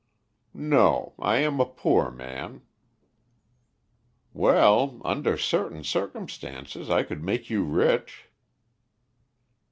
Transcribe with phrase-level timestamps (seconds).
[0.55, 2.63] "No; I am a poor man."
[4.33, 8.25] "Well, under certain circumstances, I could make you rich."